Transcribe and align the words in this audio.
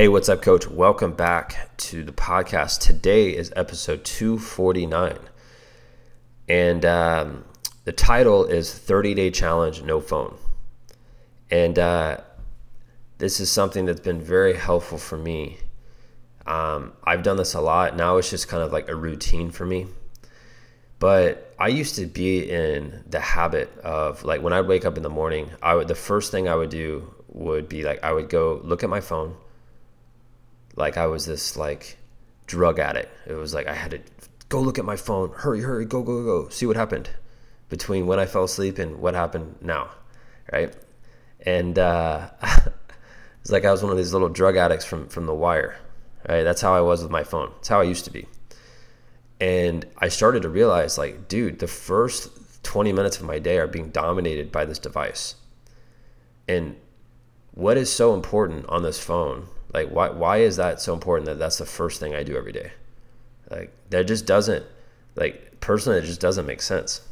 Hey, 0.00 0.08
what's 0.08 0.30
up, 0.30 0.40
coach? 0.40 0.66
Welcome 0.66 1.12
back 1.12 1.76
to 1.76 2.02
the 2.02 2.10
podcast. 2.10 2.80
Today 2.80 3.36
is 3.36 3.52
episode 3.54 4.02
249. 4.02 5.18
And 6.48 6.86
um, 6.86 7.44
the 7.84 7.92
title 7.92 8.46
is 8.46 8.72
30 8.72 9.12
Day 9.12 9.30
Challenge 9.30 9.82
No 9.82 10.00
Phone. 10.00 10.38
And 11.50 11.78
uh, 11.78 12.16
this 13.18 13.40
is 13.40 13.50
something 13.50 13.84
that's 13.84 14.00
been 14.00 14.22
very 14.22 14.56
helpful 14.56 14.96
for 14.96 15.18
me. 15.18 15.58
Um, 16.46 16.94
I've 17.04 17.22
done 17.22 17.36
this 17.36 17.52
a 17.52 17.60
lot. 17.60 17.94
Now 17.94 18.16
it's 18.16 18.30
just 18.30 18.48
kind 18.48 18.62
of 18.62 18.72
like 18.72 18.88
a 18.88 18.96
routine 18.96 19.50
for 19.50 19.66
me. 19.66 19.86
But 20.98 21.54
I 21.58 21.68
used 21.68 21.96
to 21.96 22.06
be 22.06 22.50
in 22.50 23.04
the 23.06 23.20
habit 23.20 23.70
of 23.80 24.24
like 24.24 24.40
when 24.40 24.54
I 24.54 24.62
wake 24.62 24.86
up 24.86 24.96
in 24.96 25.02
the 25.02 25.10
morning, 25.10 25.50
I 25.60 25.74
would 25.74 25.88
the 25.88 25.94
first 25.94 26.30
thing 26.30 26.48
I 26.48 26.54
would 26.54 26.70
do 26.70 27.12
would 27.28 27.68
be 27.68 27.82
like 27.82 28.02
I 28.02 28.14
would 28.14 28.30
go 28.30 28.62
look 28.64 28.82
at 28.82 28.88
my 28.88 29.02
phone 29.02 29.36
like 30.76 30.96
I 30.96 31.06
was 31.06 31.26
this 31.26 31.56
like 31.56 31.96
drug 32.46 32.78
addict. 32.78 33.12
It 33.26 33.34
was 33.34 33.54
like 33.54 33.66
I 33.66 33.74
had 33.74 33.90
to 33.92 34.00
go 34.48 34.60
look 34.60 34.78
at 34.78 34.84
my 34.84 34.96
phone, 34.96 35.30
hurry, 35.30 35.60
hurry, 35.60 35.84
go, 35.84 36.02
go, 36.02 36.24
go, 36.24 36.48
see 36.48 36.66
what 36.66 36.76
happened 36.76 37.10
between 37.68 38.06
when 38.06 38.18
I 38.18 38.26
fell 38.26 38.44
asleep 38.44 38.78
and 38.78 39.00
what 39.00 39.14
happened 39.14 39.56
now, 39.60 39.90
right? 40.52 40.74
And 41.46 41.78
uh, 41.78 42.30
it's 43.40 43.50
like 43.50 43.64
I 43.64 43.70
was 43.70 43.82
one 43.82 43.92
of 43.92 43.98
these 43.98 44.12
little 44.12 44.28
drug 44.28 44.56
addicts 44.56 44.84
from 44.84 45.08
from 45.08 45.26
The 45.26 45.34
Wire, 45.34 45.78
right? 46.28 46.42
That's 46.42 46.60
how 46.60 46.74
I 46.74 46.80
was 46.80 47.02
with 47.02 47.10
my 47.10 47.24
phone. 47.24 47.52
That's 47.56 47.68
how 47.68 47.80
I 47.80 47.84
used 47.84 48.04
to 48.06 48.10
be. 48.10 48.26
And 49.40 49.86
I 49.96 50.08
started 50.08 50.42
to 50.42 50.50
realize, 50.50 50.98
like, 50.98 51.28
dude, 51.28 51.60
the 51.60 51.66
first 51.66 52.62
20 52.62 52.92
minutes 52.92 53.18
of 53.18 53.24
my 53.24 53.38
day 53.38 53.56
are 53.58 53.66
being 53.66 53.88
dominated 53.88 54.52
by 54.52 54.66
this 54.66 54.78
device. 54.78 55.36
And 56.46 56.76
what 57.52 57.78
is 57.78 57.90
so 57.90 58.12
important 58.12 58.66
on 58.68 58.82
this 58.82 59.02
phone 59.02 59.48
like 59.72 59.88
why 59.88 60.10
why 60.10 60.38
is 60.38 60.56
that 60.56 60.80
so 60.80 60.94
important 60.94 61.26
that 61.26 61.38
that's 61.38 61.58
the 61.58 61.66
first 61.66 62.00
thing 62.00 62.14
I 62.14 62.22
do 62.22 62.36
every 62.36 62.52
day? 62.52 62.72
Like 63.50 63.72
that 63.90 64.06
just 64.06 64.26
doesn't 64.26 64.64
like 65.16 65.60
personally 65.60 65.98
it 65.98 66.04
just 66.04 66.20
doesn't 66.20 66.46
make 66.46 66.62
sense. 66.62 67.02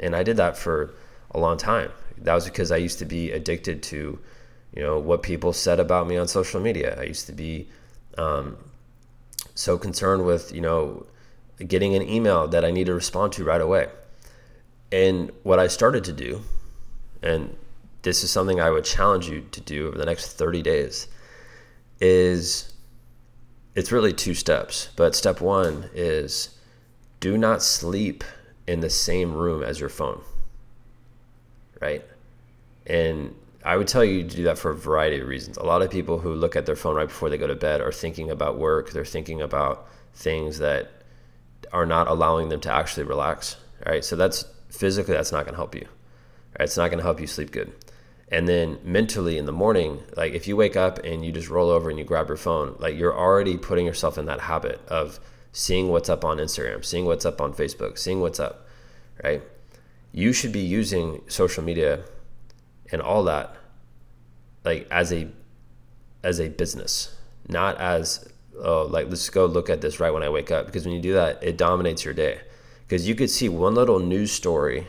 And 0.00 0.14
I 0.14 0.22
did 0.22 0.36
that 0.36 0.56
for 0.56 0.94
a 1.30 1.38
long 1.38 1.56
time. 1.56 1.90
That 2.18 2.34
was 2.34 2.44
because 2.44 2.70
I 2.70 2.76
used 2.76 2.98
to 3.00 3.04
be 3.04 3.32
addicted 3.32 3.82
to, 3.84 4.18
you 4.74 4.82
know, 4.82 4.98
what 4.98 5.22
people 5.22 5.52
said 5.52 5.80
about 5.80 6.06
me 6.06 6.16
on 6.16 6.28
social 6.28 6.60
media. 6.60 6.98
I 6.98 7.04
used 7.04 7.26
to 7.26 7.32
be 7.32 7.68
um, 8.18 8.56
so 9.54 9.78
concerned 9.78 10.24
with, 10.24 10.52
you 10.52 10.60
know, 10.60 11.06
getting 11.66 11.94
an 11.94 12.02
email 12.02 12.48
that 12.48 12.64
I 12.64 12.70
need 12.70 12.86
to 12.86 12.94
respond 12.94 13.32
to 13.34 13.44
right 13.44 13.60
away. 13.60 13.88
And 14.90 15.32
what 15.42 15.58
I 15.58 15.66
started 15.68 16.04
to 16.04 16.12
do, 16.12 16.42
and 17.22 17.56
this 18.02 18.22
is 18.22 18.30
something 18.30 18.60
I 18.60 18.70
would 18.70 18.84
challenge 18.84 19.28
you 19.28 19.46
to 19.52 19.60
do 19.60 19.88
over 19.88 19.98
the 19.98 20.06
next 20.06 20.32
30 20.32 20.62
days, 20.62 21.08
is 22.00 22.72
it's 23.74 23.92
really 23.92 24.12
two 24.12 24.34
steps. 24.34 24.90
But 24.96 25.14
step 25.14 25.40
one 25.40 25.90
is 25.94 26.56
do 27.20 27.36
not 27.36 27.62
sleep 27.62 28.24
in 28.66 28.80
the 28.80 28.90
same 28.90 29.32
room 29.32 29.62
as 29.62 29.80
your 29.80 29.88
phone. 29.88 30.22
Right? 31.80 32.04
And 32.86 33.34
I 33.64 33.76
would 33.76 33.88
tell 33.88 34.04
you 34.04 34.22
to 34.22 34.36
do 34.36 34.44
that 34.44 34.58
for 34.58 34.70
a 34.70 34.76
variety 34.76 35.20
of 35.20 35.28
reasons. 35.28 35.56
A 35.56 35.64
lot 35.64 35.82
of 35.82 35.90
people 35.90 36.18
who 36.18 36.34
look 36.34 36.54
at 36.54 36.66
their 36.66 36.76
phone 36.76 36.96
right 36.96 37.08
before 37.08 37.30
they 37.30 37.38
go 37.38 37.46
to 37.46 37.54
bed 37.54 37.80
are 37.80 37.92
thinking 37.92 38.30
about 38.30 38.58
work, 38.58 38.90
they're 38.90 39.04
thinking 39.04 39.40
about 39.40 39.88
things 40.14 40.58
that 40.58 40.90
are 41.72 41.86
not 41.86 42.06
allowing 42.06 42.50
them 42.50 42.60
to 42.60 42.72
actually 42.72 43.04
relax. 43.04 43.56
Right? 43.86 44.04
So 44.04 44.16
that's 44.16 44.44
physically 44.68 45.14
that's 45.14 45.32
not 45.32 45.44
going 45.44 45.54
to 45.54 45.58
help 45.58 45.74
you. 45.74 45.86
It's 46.60 46.76
not 46.76 46.88
going 46.88 46.98
to 46.98 47.04
help 47.04 47.20
you 47.20 47.26
sleep 47.26 47.50
good. 47.50 47.72
And 48.30 48.48
then 48.48 48.78
mentally 48.82 49.38
in 49.38 49.44
the 49.44 49.52
morning, 49.52 50.02
like 50.16 50.32
if 50.32 50.48
you 50.48 50.56
wake 50.56 50.76
up 50.76 50.98
and 51.04 51.24
you 51.24 51.30
just 51.30 51.48
roll 51.48 51.70
over 51.70 51.90
and 51.90 51.98
you 51.98 52.04
grab 52.04 52.28
your 52.28 52.36
phone, 52.36 52.74
like 52.78 52.96
you're 52.96 53.16
already 53.16 53.56
putting 53.56 53.86
yourself 53.86 54.16
in 54.18 54.26
that 54.26 54.40
habit 54.40 54.80
of 54.88 55.20
seeing 55.52 55.88
what's 55.88 56.08
up 56.08 56.24
on 56.24 56.38
Instagram, 56.38 56.84
seeing 56.84 57.04
what's 57.04 57.24
up 57.24 57.40
on 57.40 57.52
Facebook, 57.52 57.98
seeing 57.98 58.20
what's 58.20 58.40
up, 58.40 58.66
right? 59.22 59.42
You 60.12 60.32
should 60.32 60.52
be 60.52 60.60
using 60.60 61.20
social 61.28 61.62
media 61.62 62.04
and 62.90 63.02
all 63.02 63.24
that 63.24 63.56
like 64.64 64.86
as 64.90 65.12
a 65.12 65.28
as 66.22 66.40
a 66.40 66.48
business, 66.48 67.14
not 67.48 67.78
as 67.78 68.28
oh 68.62 68.84
like 68.84 69.08
let's 69.08 69.28
go 69.30 69.46
look 69.46 69.68
at 69.68 69.80
this 69.80 70.00
right 70.00 70.12
when 70.12 70.22
I 70.22 70.28
wake 70.28 70.50
up 70.50 70.66
because 70.66 70.84
when 70.84 70.94
you 70.94 71.00
do 71.00 71.12
that, 71.14 71.42
it 71.42 71.56
dominates 71.56 72.04
your 72.04 72.14
day. 72.14 72.40
Because 72.86 73.08
you 73.08 73.14
could 73.14 73.30
see 73.30 73.48
one 73.48 73.74
little 73.74 73.98
news 73.98 74.32
story 74.32 74.86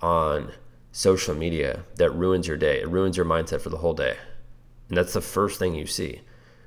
on 0.00 0.52
social 0.96 1.34
media 1.34 1.82
that 1.96 2.10
ruins 2.10 2.48
your 2.48 2.56
day. 2.56 2.80
It 2.80 2.88
ruins 2.88 3.18
your 3.18 3.26
mindset 3.26 3.60
for 3.60 3.68
the 3.68 3.76
whole 3.76 3.92
day. 3.92 4.16
And 4.88 4.96
that's 4.96 5.12
the 5.12 5.20
first 5.20 5.58
thing 5.58 5.74
you 5.74 5.84
see. 5.84 6.22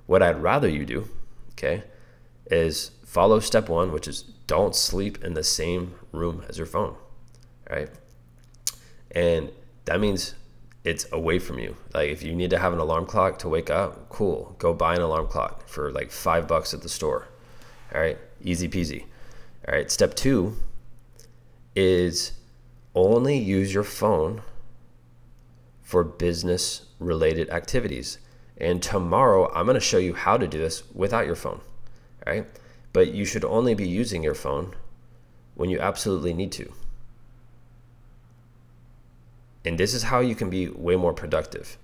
What 0.05 0.21
I'd 0.21 0.43
rather 0.43 0.69
you 0.69 0.85
do, 0.85 1.09
okay, 1.53 1.83
is 2.45 2.91
follow 3.03 3.39
step 3.39 3.69
one, 3.69 3.91
which 3.91 4.07
is 4.07 4.21
don't 4.45 4.75
sleep 4.75 5.23
in 5.23 5.33
the 5.33 5.43
same 5.43 5.95
room 6.11 6.43
as 6.47 6.59
your 6.59 6.67
phone, 6.67 6.95
right? 7.71 7.89
And 9.09 9.51
that 9.85 9.99
means 9.99 10.35
it's 10.83 11.11
away 11.11 11.39
from 11.39 11.57
you. 11.57 11.75
Like 11.95 12.09
if 12.11 12.21
you 12.21 12.35
need 12.35 12.51
to 12.51 12.59
have 12.59 12.71
an 12.71 12.77
alarm 12.77 13.07
clock 13.07 13.39
to 13.39 13.49
wake 13.49 13.71
up, 13.71 14.09
cool. 14.09 14.55
Go 14.59 14.75
buy 14.75 14.93
an 14.93 15.01
alarm 15.01 15.25
clock 15.25 15.67
for 15.67 15.91
like 15.91 16.11
five 16.11 16.47
bucks 16.47 16.71
at 16.75 16.83
the 16.83 16.89
store. 16.89 17.27
All 17.95 17.99
right, 17.99 18.19
easy 18.43 18.69
peasy. 18.69 19.05
All 19.67 19.73
right, 19.73 19.89
step 19.89 20.13
two 20.13 20.55
is 21.75 22.33
only 22.95 23.37
use 23.37 23.73
your 23.73 23.83
phone 23.83 24.41
for 25.81 26.03
business 26.03 26.85
related 26.99 27.49
activities. 27.49 28.19
And 28.57 28.83
tomorrow, 28.83 29.51
I'm 29.53 29.65
going 29.65 29.75
to 29.75 29.79
show 29.79 29.97
you 29.97 30.13
how 30.13 30.37
to 30.37 30.47
do 30.47 30.57
this 30.57 30.83
without 30.93 31.25
your 31.25 31.35
phone, 31.35 31.61
right? 32.27 32.45
But 32.93 33.13
you 33.13 33.25
should 33.25 33.45
only 33.45 33.73
be 33.73 33.87
using 33.87 34.23
your 34.23 34.35
phone 34.35 34.75
when 35.55 35.69
you 35.69 35.79
absolutely 35.79 36.33
need 36.33 36.51
to. 36.53 36.71
And 39.65 39.77
this 39.77 39.93
is 39.93 40.03
how 40.03 40.19
you 40.19 40.35
can 40.35 40.49
be 40.49 40.67
way 40.67 40.95
more 40.95 41.13
productive. 41.13 41.77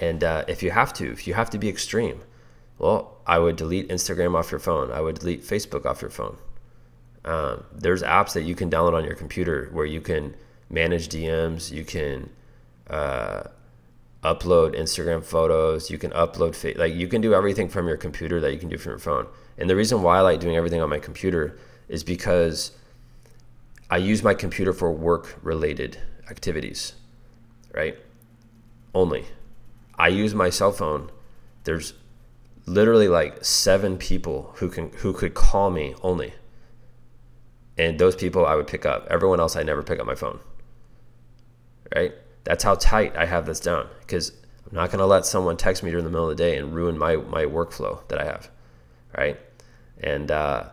And 0.00 0.22
uh, 0.22 0.44
if 0.48 0.62
you 0.62 0.70
have 0.70 0.92
to, 0.94 1.10
if 1.10 1.26
you 1.26 1.34
have 1.34 1.50
to 1.50 1.58
be 1.58 1.68
extreme, 1.68 2.20
well, 2.78 3.18
I 3.26 3.38
would 3.38 3.56
delete 3.56 3.88
Instagram 3.88 4.34
off 4.36 4.50
your 4.50 4.60
phone. 4.60 4.92
I 4.92 5.00
would 5.00 5.18
delete 5.18 5.42
Facebook 5.42 5.84
off 5.84 6.00
your 6.00 6.10
phone. 6.10 6.38
Um, 7.24 7.64
there's 7.72 8.02
apps 8.02 8.32
that 8.34 8.42
you 8.42 8.54
can 8.54 8.70
download 8.70 8.94
on 8.94 9.04
your 9.04 9.14
computer 9.14 9.68
where 9.72 9.86
you 9.86 10.00
can 10.00 10.34
manage 10.70 11.08
DMs, 11.08 11.70
you 11.70 11.84
can 11.84 12.30
uh, 12.88 13.42
upload 14.22 14.78
Instagram 14.78 15.24
photos, 15.24 15.90
you 15.90 15.98
can 15.98 16.10
upload 16.12 16.54
fa- 16.54 16.74
like 16.76 16.94
you 16.94 17.08
can 17.08 17.20
do 17.20 17.34
everything 17.34 17.68
from 17.68 17.86
your 17.86 17.96
computer 17.96 18.40
that 18.40 18.52
you 18.52 18.58
can 18.58 18.68
do 18.68 18.78
from 18.78 18.90
your 18.90 18.98
phone. 18.98 19.26
And 19.56 19.68
the 19.68 19.76
reason 19.76 20.02
why 20.02 20.18
I 20.18 20.20
like 20.20 20.40
doing 20.40 20.56
everything 20.56 20.80
on 20.80 20.88
my 20.88 20.98
computer 20.98 21.58
is 21.88 22.04
because 22.04 22.72
I 23.90 23.96
use 23.96 24.22
my 24.22 24.34
computer 24.34 24.72
for 24.72 24.92
work 24.92 25.38
related 25.42 25.98
activities, 26.30 26.94
right? 27.74 27.96
Only. 28.94 29.24
I 29.98 30.08
use 30.08 30.34
my 30.34 30.50
cell 30.50 30.72
phone. 30.72 31.10
There's 31.64 31.94
literally 32.66 33.08
like 33.08 33.44
seven 33.44 33.96
people 33.96 34.52
who 34.56 34.68
can 34.68 34.90
who 34.98 35.12
could 35.12 35.34
call 35.34 35.70
me 35.70 35.94
only 36.02 36.34
and 37.78 37.98
those 37.98 38.16
people 38.16 38.44
I 38.44 38.56
would 38.56 38.66
pick 38.66 38.84
up. 38.84 39.06
Everyone 39.08 39.40
else 39.40 39.56
I 39.56 39.62
never 39.62 39.82
pick 39.82 40.00
up 40.00 40.06
my 40.06 40.16
phone. 40.16 40.40
Right? 41.94 42.12
That's 42.44 42.64
how 42.64 42.74
tight 42.74 43.16
I 43.16 43.24
have 43.24 43.46
this 43.46 43.60
down 43.60 43.88
because 44.00 44.32
I'm 44.68 44.74
not 44.74 44.90
going 44.90 44.98
to 44.98 45.06
let 45.06 45.24
someone 45.24 45.56
text 45.56 45.82
me 45.82 45.90
during 45.90 46.04
the 46.04 46.10
middle 46.10 46.28
of 46.28 46.36
the 46.36 46.42
day 46.42 46.56
and 46.56 46.74
ruin 46.74 46.98
my 46.98 47.16
my 47.16 47.44
workflow 47.44 48.06
that 48.08 48.18
I 48.18 48.24
have. 48.24 48.50
Right? 49.16 49.38
And 50.00 50.30
uh, 50.30 50.64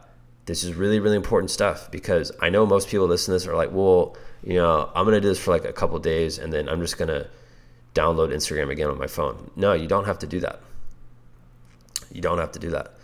this 0.46 0.64
is 0.64 0.74
really 0.74 1.00
really 1.00 1.16
important 1.16 1.52
stuff 1.52 1.92
because 1.92 2.32
I 2.42 2.50
know 2.50 2.66
most 2.66 2.90
people 2.90 3.06
listen 3.08 3.28
to 3.28 3.32
this 3.34 3.48
are 3.48 3.56
like, 3.56 3.72
well, 3.72 4.18
you 4.44 4.56
know, 4.56 4.90
I'm 4.96 5.06
going 5.06 5.16
to 5.16 5.22
do 5.22 5.30
this 5.30 5.40
for 5.40 5.52
like 5.52 5.66
a 5.66 5.74
couple 5.74 5.98
days 6.00 6.40
and 6.40 6.52
then 6.52 6.68
I'm 6.68 6.82
just 6.82 6.98
going 6.98 7.10
to 7.10 7.28
download 7.94 8.34
Instagram 8.34 8.70
again 8.72 8.90
on 8.90 8.98
my 8.98 9.08
phone. 9.08 9.52
No, 9.56 9.74
you 9.74 9.88
don't 9.88 10.06
have 10.06 10.20
to 10.20 10.28
do 10.28 10.40
that. 10.42 10.60
You 12.12 12.22
don't 12.22 12.40
have 12.40 12.52
to 12.54 12.60
do 12.60 12.72
that 12.72 12.95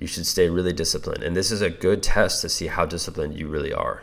you 0.00 0.06
should 0.06 0.26
stay 0.26 0.48
really 0.48 0.72
disciplined. 0.72 1.22
And 1.22 1.36
this 1.36 1.50
is 1.50 1.60
a 1.60 1.70
good 1.70 2.02
test 2.02 2.40
to 2.42 2.48
see 2.48 2.68
how 2.68 2.86
disciplined 2.86 3.38
you 3.38 3.48
really 3.48 3.72
are. 3.72 4.02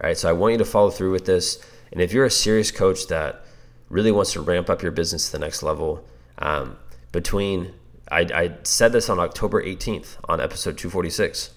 All 0.00 0.08
right. 0.08 0.16
So 0.16 0.28
I 0.28 0.32
want 0.32 0.52
you 0.52 0.58
to 0.58 0.64
follow 0.64 0.90
through 0.90 1.12
with 1.12 1.26
this. 1.26 1.64
And 1.92 2.00
if 2.00 2.12
you're 2.12 2.24
a 2.24 2.30
serious 2.30 2.70
coach 2.70 3.08
that 3.08 3.44
really 3.88 4.12
wants 4.12 4.32
to 4.32 4.40
ramp 4.40 4.70
up 4.70 4.82
your 4.82 4.92
business 4.92 5.26
to 5.26 5.32
the 5.32 5.38
next 5.38 5.62
level, 5.62 6.04
um, 6.38 6.76
between, 7.12 7.72
I, 8.10 8.20
I 8.20 8.54
said 8.62 8.92
this 8.92 9.08
on 9.08 9.18
October 9.18 9.62
18th 9.62 10.16
on 10.28 10.40
episode 10.40 10.76
246, 10.78 11.50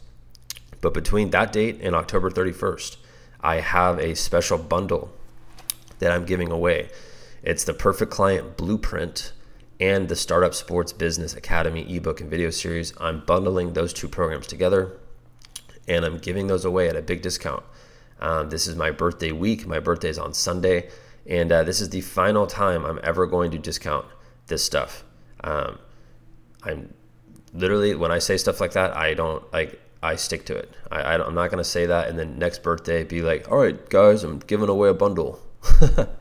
but 0.81 0.93
between 0.93 1.31
that 1.31 1.51
date 1.51 1.79
and 1.81 1.95
October 1.95 2.29
31st, 2.29 2.97
I 3.41 3.59
have 3.59 3.99
a 3.99 4.15
special 4.15 4.57
bundle 4.57 5.11
that 5.99 6.11
I'm 6.11 6.25
giving 6.25 6.51
away. 6.51 6.89
It's 7.43 7.63
the 7.63 7.73
Perfect 7.73 8.11
Client 8.11 8.57
Blueprint 8.57 9.33
and 9.79 10.09
the 10.09 10.15
Startup 10.15 10.53
Sports 10.53 10.91
Business 10.91 11.33
Academy 11.33 11.95
ebook 11.95 12.19
and 12.21 12.29
video 12.29 12.49
series. 12.49 12.93
I'm 12.99 13.21
bundling 13.25 13.73
those 13.73 13.93
two 13.93 14.07
programs 14.07 14.47
together 14.47 14.97
and 15.87 16.05
I'm 16.05 16.17
giving 16.17 16.47
those 16.47 16.65
away 16.65 16.87
at 16.87 16.95
a 16.95 17.01
big 17.01 17.21
discount. 17.21 17.63
Um, 18.19 18.49
this 18.49 18.67
is 18.67 18.75
my 18.75 18.91
birthday 18.91 19.31
week. 19.31 19.65
My 19.65 19.79
birthday 19.79 20.09
is 20.09 20.19
on 20.19 20.33
Sunday, 20.33 20.89
and 21.25 21.51
uh, 21.51 21.63
this 21.63 21.81
is 21.81 21.89
the 21.89 22.01
final 22.01 22.47
time 22.47 22.85
I'm 22.85 22.99
ever 23.01 23.25
going 23.25 23.51
to 23.51 23.57
discount 23.57 24.05
this 24.47 24.63
stuff. 24.63 25.03
Um, 25.43 25.79
I'm 26.63 26.93
literally, 27.53 27.95
when 27.95 28.11
I 28.11 28.19
say 28.19 28.37
stuff 28.37 28.59
like 28.59 28.73
that, 28.73 28.95
I 28.95 29.13
don't 29.13 29.51
like. 29.51 29.81
I 30.01 30.15
stick 30.15 30.45
to 30.45 30.55
it. 30.55 30.73
I, 30.89 31.01
I 31.01 31.27
am 31.27 31.35
not 31.35 31.49
gonna 31.49 31.63
say 31.63 31.85
that 31.85 32.07
and 32.07 32.17
then 32.17 32.39
next 32.39 32.63
birthday 32.63 33.03
be 33.03 33.21
like, 33.21 33.51
all 33.51 33.57
right, 33.57 33.89
guys, 33.89 34.23
I'm 34.23 34.39
giving 34.39 34.69
away 34.69 34.87
a 34.87 34.93
bundle. 34.93 35.41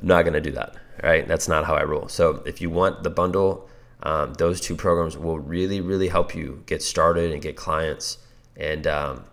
I'm 0.00 0.06
not 0.06 0.24
gonna 0.24 0.40
do 0.40 0.52
that. 0.52 0.76
Right? 1.02 1.26
That's 1.28 1.48
not 1.48 1.64
how 1.64 1.74
I 1.74 1.84
roll. 1.84 2.08
So 2.08 2.42
if 2.44 2.60
you 2.60 2.70
want 2.70 3.04
the 3.04 3.10
bundle, 3.10 3.68
um, 4.02 4.34
those 4.34 4.60
two 4.60 4.76
programs 4.76 5.16
will 5.16 5.38
really, 5.38 5.80
really 5.80 6.08
help 6.08 6.34
you 6.34 6.62
get 6.66 6.82
started 6.82 7.32
and 7.32 7.42
get 7.42 7.56
clients. 7.56 8.18
And 8.56 8.86
um, 8.86 9.24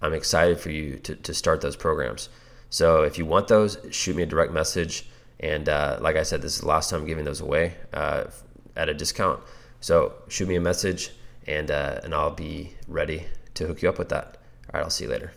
I'm 0.00 0.14
excited 0.14 0.58
for 0.58 0.70
you 0.70 0.98
to, 1.00 1.14
to 1.14 1.34
start 1.34 1.60
those 1.60 1.76
programs. 1.76 2.28
So 2.70 3.02
if 3.02 3.18
you 3.18 3.26
want 3.26 3.48
those, 3.48 3.78
shoot 3.90 4.16
me 4.16 4.22
a 4.22 4.26
direct 4.26 4.52
message. 4.52 5.06
And 5.40 5.68
uh, 5.68 5.98
like 6.00 6.16
I 6.16 6.22
said, 6.22 6.42
this 6.42 6.54
is 6.54 6.60
the 6.60 6.68
last 6.68 6.90
time 6.90 7.00
I'm 7.00 7.06
giving 7.06 7.24
those 7.24 7.40
away 7.40 7.74
uh, 7.92 8.24
at 8.76 8.88
a 8.88 8.94
discount. 8.94 9.40
So 9.80 10.14
shoot 10.28 10.48
me 10.48 10.56
a 10.56 10.60
message 10.60 11.10
and, 11.46 11.70
uh, 11.70 12.00
and 12.02 12.14
I'll 12.14 12.30
be 12.30 12.74
ready 12.86 13.26
to 13.54 13.66
hook 13.66 13.82
you 13.82 13.88
up 13.88 13.98
with 13.98 14.08
that. 14.10 14.38
All 14.72 14.78
right, 14.78 14.84
I'll 14.84 14.90
see 14.90 15.04
you 15.04 15.10
later. 15.10 15.32